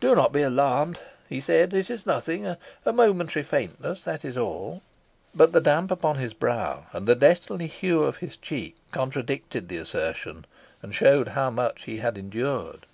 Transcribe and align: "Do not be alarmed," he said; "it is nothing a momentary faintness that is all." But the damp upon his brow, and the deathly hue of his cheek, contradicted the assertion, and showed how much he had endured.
"Do 0.00 0.14
not 0.14 0.32
be 0.32 0.40
alarmed," 0.40 1.02
he 1.28 1.42
said; 1.42 1.74
"it 1.74 1.90
is 1.90 2.06
nothing 2.06 2.46
a 2.46 2.56
momentary 2.90 3.42
faintness 3.42 4.02
that 4.04 4.24
is 4.24 4.34
all." 4.34 4.80
But 5.34 5.52
the 5.52 5.60
damp 5.60 5.90
upon 5.90 6.16
his 6.16 6.32
brow, 6.32 6.86
and 6.94 7.06
the 7.06 7.14
deathly 7.14 7.66
hue 7.66 8.02
of 8.02 8.16
his 8.16 8.38
cheek, 8.38 8.76
contradicted 8.92 9.68
the 9.68 9.76
assertion, 9.76 10.46
and 10.80 10.94
showed 10.94 11.28
how 11.28 11.50
much 11.50 11.82
he 11.82 11.98
had 11.98 12.16
endured. 12.16 12.86